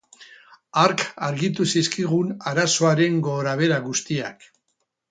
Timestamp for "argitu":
1.27-1.67